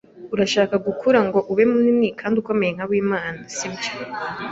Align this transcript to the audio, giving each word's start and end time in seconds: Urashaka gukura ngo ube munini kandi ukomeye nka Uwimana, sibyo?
Urashaka 0.33 0.75
gukura 0.85 1.19
ngo 1.27 1.39
ube 1.51 1.63
munini 1.71 2.07
kandi 2.19 2.35
ukomeye 2.41 2.71
nka 2.75 2.85
Uwimana, 2.89 3.39
sibyo? 3.55 3.91